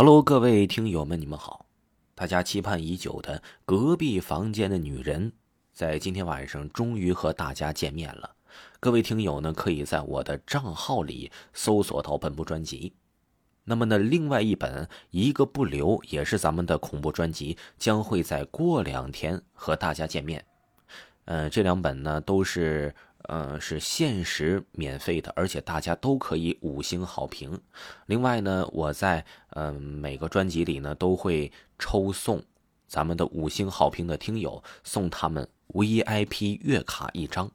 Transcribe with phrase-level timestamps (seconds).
[0.00, 1.66] Hello，各位听友们，你们好！
[2.14, 5.32] 大家期盼已久的隔壁房间的女人，
[5.72, 8.30] 在今天晚上终于和大家见面了。
[8.78, 12.92] 各位听友呢，可以在我的账号里搜索到本部专辑。
[13.64, 20.44] 那么呢，另外一本《一个不留》也是咱们的恐怖专辑，将会在过两天和大家见面。
[21.24, 22.94] 呃，这两本呢都是。
[23.24, 27.60] 呃，是限时免费的，而且大家都可以五星好评。
[28.06, 32.42] 另外呢，我在嗯每个专辑里呢都会抽送
[32.86, 37.50] 咱们的五星好评的听友送他们 VIP 月卡一张。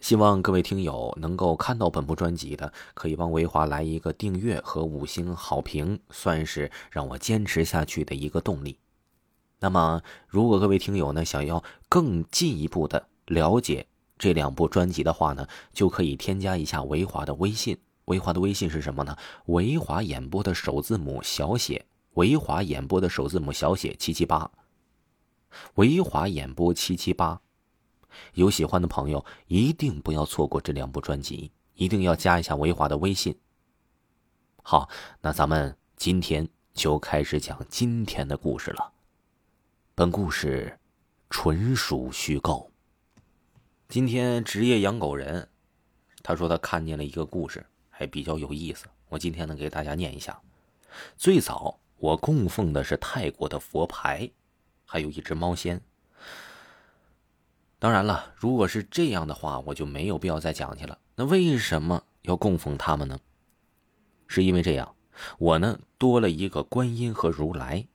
[0.00, 8.78] 希望各位听友能够看到本部专辑的，可以帮维华来一个订阅和五星好评，算是让我坚持下去的一个动力。
[9.58, 13.86] 那么，如果各位听友呢想要更进一步的了解，
[14.18, 17.76] 这两部专辑的话呢，就可以添加一下维华的微信。
[18.06, 19.16] 维华的微信是什么呢？
[19.46, 21.84] 维华演播的首字母小写，
[22.14, 24.50] 维华演播的首字母小写七七八。
[25.74, 27.40] 维华演播七七八，
[28.34, 33.36] 有喜欢的朋友一定不要错过这两部专辑，一定要加一下维华的微信。
[34.62, 34.88] 好，
[35.20, 38.92] 那咱们今天就开始讲今天的故事了。
[39.94, 40.78] 本故事
[41.28, 42.70] 纯属虚构。
[43.88, 45.48] 今天职业养狗人，
[46.20, 48.86] 他说他看见了一个故事，还比较有意思。
[49.08, 50.38] 我今天呢给大家念一下。
[51.16, 54.28] 最早我供奉的是泰国的佛牌，
[54.84, 55.80] 还有一只猫仙。
[57.78, 60.98] 当然了，如果是这样的话，我就没有必要再讲去了。
[61.14, 63.20] 那为什么要供奉他们呢？
[64.26, 64.96] 是因为这样，
[65.38, 67.86] 我呢多了一个观音和如来。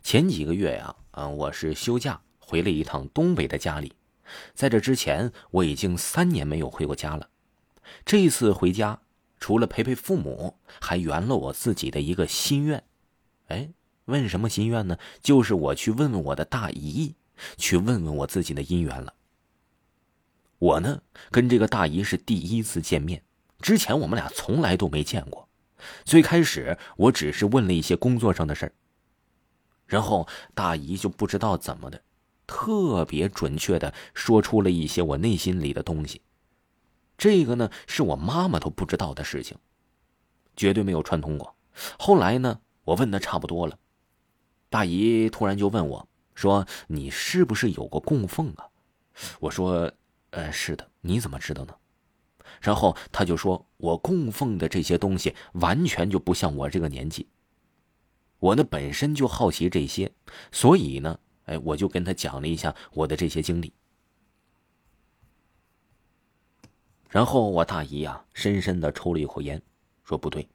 [0.00, 3.92] 前几个月呀，嗯，我是休假回了一趟东北的家里。
[4.54, 7.28] 在这之前，我已经三年没有回过家了。
[8.04, 9.00] 这次回家，
[9.38, 12.82] 除了陪陪父母，还圆了我自己的一个心愿。
[13.48, 13.70] 哎，
[14.04, 14.98] 问什么心愿呢？
[15.22, 17.14] 就是我去问问我的大姨，
[17.56, 19.14] 去问问我自己的姻缘了。
[20.58, 23.22] 我呢，跟这个大姨是第一次见面，
[23.60, 25.48] 之前我们俩从来都没见过。
[26.04, 28.72] 最开始，我只是问了一些工作上的事儿，
[29.86, 32.02] 然后大姨就不知道怎么的。
[32.52, 36.20] 特别准确的说出了一些我内心里的东西，
[37.16, 39.56] 这个呢是我妈妈都不知道的事情，
[40.56, 41.54] 绝对没有串通过。
[41.96, 43.78] 后来呢，我问的差不多了，
[44.68, 48.66] 大姨突然就问我，说：“你是不是有过供奉啊？”
[49.38, 49.92] 我说
[50.30, 51.74] ：“呃，是的。”你怎么知道呢？
[52.60, 57.28] 然后他就说我供奉的这些东西完全就不像我这个年纪。
[58.40, 60.12] 我呢本身就好奇这些，
[60.50, 61.20] 所以呢。
[61.50, 63.72] 哎，我就跟他讲了一下我的这些经历，
[67.08, 69.60] 然后我大姨呀，深深的抽了一口烟，
[70.04, 70.48] 说：“不对，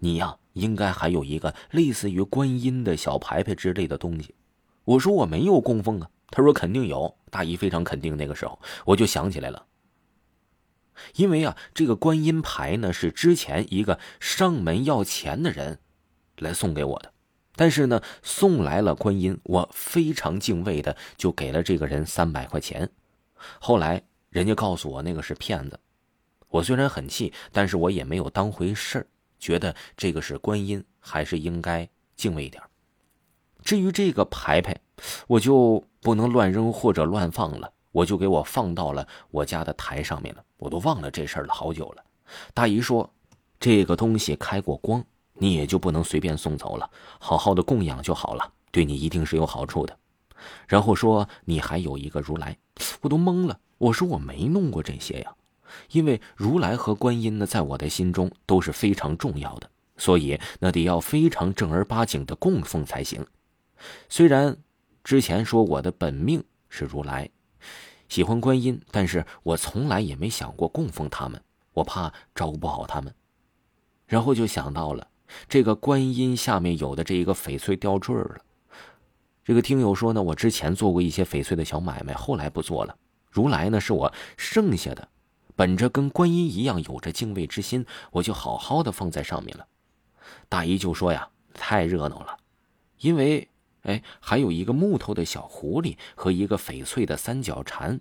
[0.00, 4.34] 你呀，应该还有一个类似于观音的小牌牌之类的东西。”
[4.82, 8.16] 我说：“我没有供奉啊。”他说：“肯定有。”大姨非常肯定。
[8.16, 9.66] 那个时候，我就想起来了，
[11.14, 15.78] 因为啊，这个观音牌呢，是之前一个上门要钱的人
[16.38, 17.12] 来送给我的。
[17.56, 22.88] 但是呢，送来了观音，我非常敬畏的就给了这个人三百块钱。
[23.58, 25.78] 后来人家告诉我那个是骗子，
[26.48, 29.06] 我虽然很气，但是我也没有当回事儿，
[29.38, 32.62] 觉得这个是观音，还是应该敬畏一点。
[33.62, 34.74] 至于这个牌牌，
[35.26, 40.42] 我就不能乱扔或者乱放了，我就给我放到了我家的台上面了。
[40.56, 42.04] 我都忘了这事儿了好久了。
[42.54, 43.12] 大姨说，
[43.58, 45.04] 这个东西开过光。
[45.42, 49.98] 你也就不能随便送走了，好好的供养就好了，对你一定是有好处的。
[50.68, 52.54] 然后说你还有一个如来，
[53.00, 53.58] 我都懵了。
[53.78, 55.34] 我说我没弄过这些呀，
[55.92, 63.26] 因为如来和观音呢，在我的心中都是非常重要的，所以那得要非常正儿八经的供奉才行。
[64.10, 64.54] 虽然
[65.02, 67.30] 之前说我的本命是如来，
[68.10, 71.42] 喜欢观音，但是我从来也没想过供奉他们，
[71.72, 73.14] 我怕照顾不好他们。
[74.06, 75.06] 然后就想到了。
[75.48, 78.38] 这个观音下面有的这一个翡翠吊坠了，
[79.44, 82.96] 这个听友说呢，我之前做过一些翡翠的小买卖，后来不做了。
[83.30, 85.08] 如来呢是我剩下的，
[85.54, 89.66] 本着跟观音一样有着敬畏之心，我就好好的放在上面了。
[90.48, 92.36] 大姨就说呀，太热闹了，
[92.98, 93.48] 因为
[93.82, 98.00] 哎还有一个木头的小狐狸和一个翡翠的三角蝉，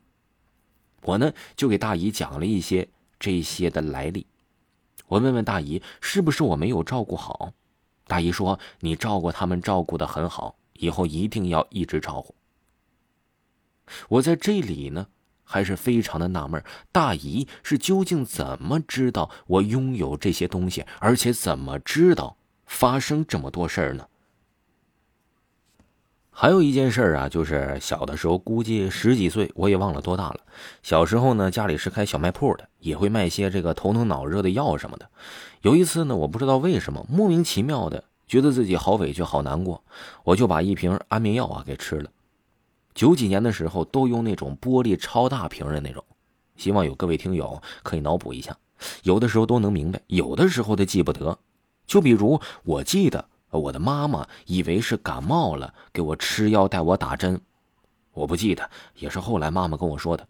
[1.04, 2.90] 我呢就给大姨讲了一些
[3.20, 4.26] 这些的来历。
[5.10, 7.52] 我问问大姨，是不是我没有照顾好？
[8.08, 12.36] 大姨说：“你照顾他们，照顾的很好，以后一定要一直照顾。”
[14.08, 15.08] 我在这里呢，
[15.44, 24.08] 还是非常的纳闷，大姨是究竟怎么知道我拥有这些东西，而且怎么知道发生这么多事儿呢？
[26.42, 30.40] 还有一件事啊，就是小的时候，估计十几岁，我也忘了多大了。
[30.82, 35.10] 小时候呢，家里是开小卖铺的，也会卖些这个头疼脑热的药什么的。
[35.64, 39.84] 有一次呢，我不知道为什么，莫名其妙的觉得自己好委屈、好难过，
[40.24, 42.10] 我就把一瓶安眠药啊给吃了。
[42.94, 46.02] 九几年的时候，都用那种玻璃超大瓶的那种，
[46.56, 48.56] 希望有各位听友可以脑补一下，
[49.04, 51.38] 有的时候都能明白，有的时候都记不得。
[51.86, 53.26] 就比如，我记得。
[53.58, 57.42] 我的妈妈以为是感冒了，给我吃药带我打针，
[58.14, 60.28] 我不记得，也是后来妈妈跟我说的，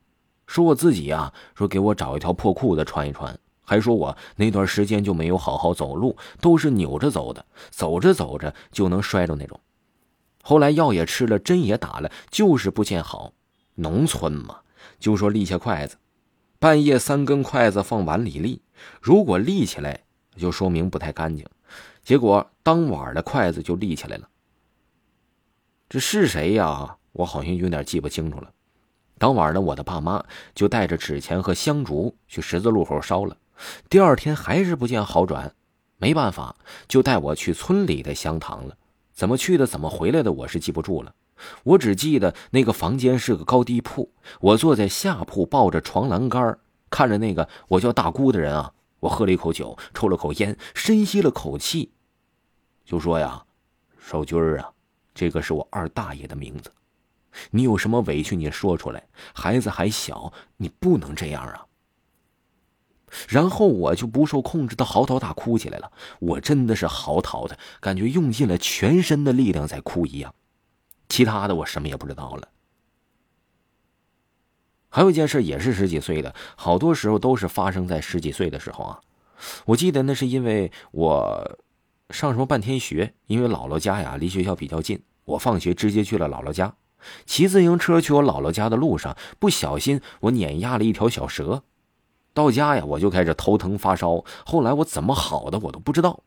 [0.47, 9.59] 说我自己呀，说给我找一条破裤子穿一穿，还说我那段时间就没有好好走路，都是扭着走的，走着走着就能摔着那种。
[10.41, 13.33] 后来药也吃了，针也打了，就是不见好。
[13.75, 14.59] 农村嘛，
[14.99, 15.97] 就说立下筷子，
[16.57, 18.61] 半夜三根筷子放碗里立，
[19.01, 20.03] 如果立起来，
[20.37, 21.45] 就说明不太干净。
[22.09, 24.27] 结果当晚的筷子就立起来了。
[25.87, 26.97] 这是谁呀？
[27.11, 28.51] 我好像有点记不清楚了。
[29.19, 30.25] 当晚呢，我的爸妈
[30.55, 33.37] 就带着纸钱和香烛去十字路口烧了。
[33.91, 35.53] 第二天还是不见好转，
[35.99, 36.55] 没办法，
[36.87, 38.75] 就带我去村里的香堂了。
[39.13, 41.13] 怎么去的，怎么回来的，我是记不住了。
[41.61, 44.11] 我只记得那个房间是个高低铺，
[44.41, 46.57] 我坐在下铺，抱着床栏杆，
[46.89, 48.73] 看着那个我叫大姑的人啊。
[49.01, 51.91] 我喝了一口酒，抽了口烟，深吸了口气。
[52.89, 53.45] 就说呀，
[53.99, 54.73] 少军儿啊，
[55.13, 56.71] 这个是我二大爷的名字。
[57.51, 59.07] 你有什么委屈，你说出来。
[59.31, 61.67] 孩子还小，你不能这样啊。
[63.27, 65.91] 然后我就不受控制的嚎啕大哭起来了。
[66.17, 70.33] 我真的是嚎啕的感觉，用尽了全身的力量在哭一样。
[71.09, 72.49] 其他的我什么也不知道了。
[74.89, 78.99] 还有一件事也是十几岁的，好多时候都是发生在十几岁的时候啊。
[79.65, 81.59] 我记得那是因为我。
[82.09, 83.13] 上什么半天学？
[83.27, 86.75] 因为姥姥家呀离学校比较近，我放学直接去了姥姥家。
[87.25, 91.63] 骑自行车去我姥姥家的路上，不小心我碾压了一条小蛇。
[92.33, 94.23] 到家呀，我就开始头疼发烧。
[94.45, 96.23] 后来我怎么好的我都不知道，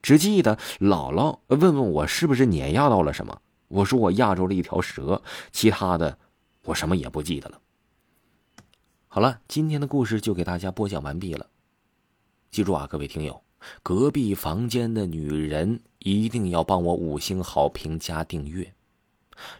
[0.00, 3.40] 只记得姥姥问问我是不是碾压到了什么。
[3.68, 5.22] 我说我压着了一条蛇，
[5.52, 6.18] 其他的
[6.64, 7.60] 我什么也不记得了。
[9.08, 11.46] 好了，今天的故事就给大家播讲完毕了。
[12.50, 13.42] 记住啊，各位听友。
[13.82, 18.72] 隔壁房间的女人一定要帮我五星好评加订阅，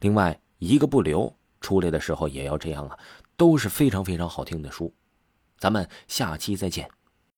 [0.00, 2.98] 另外一个不留出来的时候也要这样啊，
[3.36, 4.92] 都是非常非常好听的书，
[5.58, 6.88] 咱们下期再见。